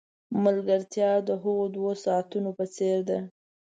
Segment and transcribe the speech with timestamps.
[0.43, 3.19] ملګرتیا د هغو دوو ساعتونو په څېر ده.